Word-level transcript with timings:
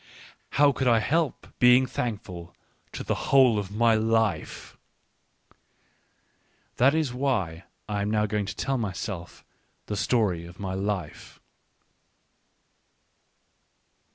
How 0.53 0.71
could 0.71 0.87
I 0.87 0.97
help 0.97 1.45
being 1.59 1.85
thankful 1.85 2.55
to 2.91 3.03
the 3.03 3.13
whole 3.29 3.59
of 3.59 3.69
my 3.69 3.93
life? 3.93 4.75
That 6.77 6.95
is 6.95 7.13
why 7.13 7.65
I 7.87 8.01
am 8.01 8.09
now 8.09 8.25
going 8.25 8.47
to 8.47 8.55
tell 8.55 8.79
myself 8.79 9.45
the 9.85 9.95
story 9.95 10.47
of 10.47 10.59
my 10.59 10.73
life. 10.73 11.39